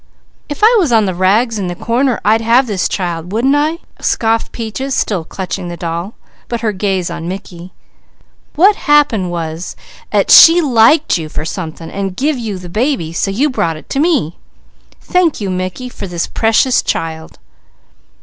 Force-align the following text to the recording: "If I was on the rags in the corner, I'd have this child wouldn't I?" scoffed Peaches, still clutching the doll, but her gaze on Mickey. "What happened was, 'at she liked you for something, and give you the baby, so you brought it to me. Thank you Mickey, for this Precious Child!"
"If 0.49 0.63
I 0.63 0.75
was 0.79 0.91
on 0.91 1.05
the 1.05 1.13
rags 1.13 1.59
in 1.59 1.67
the 1.67 1.75
corner, 1.75 2.19
I'd 2.25 2.41
have 2.41 2.65
this 2.65 2.89
child 2.89 3.31
wouldn't 3.31 3.53
I?" 3.53 3.77
scoffed 3.99 4.51
Peaches, 4.51 4.95
still 4.95 5.23
clutching 5.23 5.67
the 5.67 5.77
doll, 5.77 6.15
but 6.47 6.61
her 6.61 6.71
gaze 6.71 7.11
on 7.11 7.27
Mickey. 7.27 7.71
"What 8.55 8.75
happened 8.75 9.29
was, 9.29 9.75
'at 10.11 10.31
she 10.31 10.59
liked 10.59 11.19
you 11.19 11.29
for 11.29 11.45
something, 11.45 11.91
and 11.91 12.15
give 12.17 12.39
you 12.39 12.57
the 12.57 12.67
baby, 12.67 13.13
so 13.13 13.29
you 13.29 13.47
brought 13.51 13.77
it 13.77 13.91
to 13.91 13.99
me. 13.99 14.39
Thank 14.99 15.39
you 15.39 15.51
Mickey, 15.51 15.87
for 15.87 16.07
this 16.07 16.25
Precious 16.25 16.81
Child!" 16.81 17.37